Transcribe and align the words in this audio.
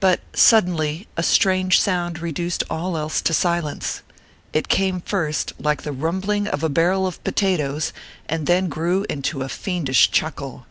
But 0.00 0.20
suddenly 0.34 1.08
a 1.16 1.22
strange 1.22 1.80
sound 1.80 2.18
reduced 2.18 2.62
all 2.68 2.94
else 2.94 3.22
to 3.22 3.32
silence. 3.32 4.02
It 4.52 4.68
came 4.68 5.00
first 5.00 5.54
like 5.58 5.80
the 5.80 5.92
rumbling 5.92 6.46
of 6.46 6.62
a 6.62 6.68
barrel 6.68 7.06
of 7.06 7.24
potatoes, 7.24 7.94
and 8.28 8.46
then 8.46 8.68
grew 8.68 9.06
into 9.08 9.40
a 9.40 9.48
fiendish 9.48 10.10
chuckle. 10.10 10.66